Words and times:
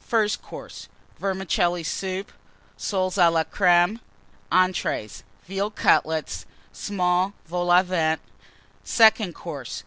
FIRST 0.00 0.42
COURSE. 0.42 0.86
Vermicelli 1.18 1.82
Soup. 1.82 2.30
Soles 2.76 3.16
à 3.16 3.32
la 3.32 3.42
Crême. 3.42 4.00
ENTREES. 4.52 5.22
Veal 5.46 5.70
Cutlets. 5.70 6.44
Small 6.74 7.32
Vols 7.46 7.72
au 7.72 7.82
Vent. 7.84 8.20
SECOND 8.84 9.34
COURSE. 9.34 9.84